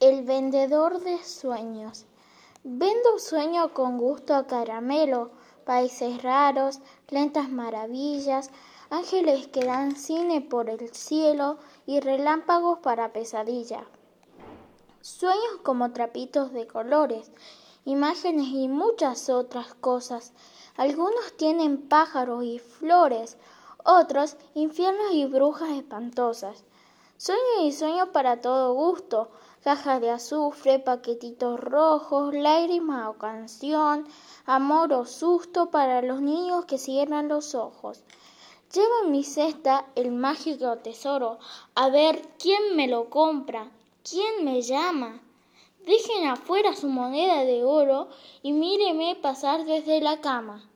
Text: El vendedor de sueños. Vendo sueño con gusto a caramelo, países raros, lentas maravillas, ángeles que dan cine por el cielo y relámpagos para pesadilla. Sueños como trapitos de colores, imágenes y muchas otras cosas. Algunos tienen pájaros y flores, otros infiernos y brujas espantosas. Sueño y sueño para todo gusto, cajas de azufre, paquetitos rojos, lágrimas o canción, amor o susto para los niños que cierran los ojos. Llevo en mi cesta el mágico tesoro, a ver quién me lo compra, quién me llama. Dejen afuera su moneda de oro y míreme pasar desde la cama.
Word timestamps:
El 0.00 0.22
vendedor 0.24 1.00
de 1.00 1.22
sueños. 1.22 2.06
Vendo 2.64 3.18
sueño 3.18 3.74
con 3.74 3.98
gusto 3.98 4.34
a 4.34 4.46
caramelo, 4.46 5.30
países 5.66 6.22
raros, 6.22 6.80
lentas 7.10 7.50
maravillas, 7.50 8.50
ángeles 8.88 9.48
que 9.48 9.62
dan 9.62 9.96
cine 9.96 10.40
por 10.40 10.70
el 10.70 10.88
cielo 10.94 11.58
y 11.84 12.00
relámpagos 12.00 12.78
para 12.78 13.12
pesadilla. 13.12 13.84
Sueños 15.02 15.58
como 15.62 15.92
trapitos 15.92 16.50
de 16.54 16.66
colores, 16.66 17.30
imágenes 17.84 18.46
y 18.46 18.68
muchas 18.68 19.28
otras 19.28 19.74
cosas. 19.74 20.32
Algunos 20.78 21.36
tienen 21.36 21.76
pájaros 21.76 22.42
y 22.42 22.58
flores, 22.58 23.36
otros 23.84 24.38
infiernos 24.54 25.12
y 25.12 25.26
brujas 25.26 25.68
espantosas. 25.72 26.64
Sueño 27.22 27.66
y 27.66 27.72
sueño 27.72 28.12
para 28.12 28.40
todo 28.40 28.72
gusto, 28.72 29.28
cajas 29.62 30.00
de 30.00 30.08
azufre, 30.08 30.78
paquetitos 30.78 31.60
rojos, 31.60 32.32
lágrimas 32.32 33.08
o 33.08 33.18
canción, 33.18 34.06
amor 34.46 34.94
o 34.94 35.04
susto 35.04 35.68
para 35.68 36.00
los 36.00 36.22
niños 36.22 36.64
que 36.64 36.78
cierran 36.78 37.28
los 37.28 37.54
ojos. 37.54 38.04
Llevo 38.72 39.04
en 39.04 39.12
mi 39.12 39.22
cesta 39.22 39.84
el 39.96 40.12
mágico 40.12 40.78
tesoro, 40.78 41.38
a 41.74 41.90
ver 41.90 42.26
quién 42.38 42.74
me 42.74 42.88
lo 42.88 43.10
compra, 43.10 43.70
quién 44.02 44.42
me 44.42 44.62
llama. 44.62 45.20
Dejen 45.84 46.26
afuera 46.26 46.74
su 46.74 46.88
moneda 46.88 47.44
de 47.44 47.64
oro 47.64 48.08
y 48.40 48.54
míreme 48.54 49.14
pasar 49.20 49.66
desde 49.66 50.00
la 50.00 50.22
cama. 50.22 50.69